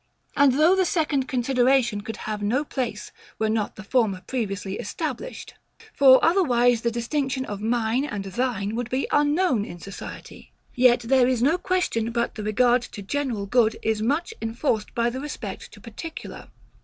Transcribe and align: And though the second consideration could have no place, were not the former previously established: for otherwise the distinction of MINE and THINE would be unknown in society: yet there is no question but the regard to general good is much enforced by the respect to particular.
And 0.35 0.53
though 0.53 0.75
the 0.75 0.83
second 0.83 1.27
consideration 1.27 2.01
could 2.01 2.17
have 2.25 2.41
no 2.41 2.63
place, 2.65 3.11
were 3.37 3.51
not 3.51 3.75
the 3.75 3.83
former 3.83 4.23
previously 4.25 4.77
established: 4.79 5.53
for 5.93 6.17
otherwise 6.25 6.81
the 6.81 6.89
distinction 6.89 7.45
of 7.45 7.61
MINE 7.61 8.05
and 8.05 8.25
THINE 8.25 8.73
would 8.73 8.89
be 8.89 9.05
unknown 9.11 9.63
in 9.63 9.77
society: 9.77 10.53
yet 10.73 11.01
there 11.01 11.27
is 11.27 11.43
no 11.43 11.59
question 11.59 12.11
but 12.11 12.33
the 12.33 12.41
regard 12.43 12.81
to 12.81 13.03
general 13.03 13.45
good 13.45 13.77
is 13.83 14.01
much 14.01 14.33
enforced 14.41 14.95
by 14.95 15.11
the 15.11 15.21
respect 15.21 15.71
to 15.73 15.79
particular. 15.79 16.47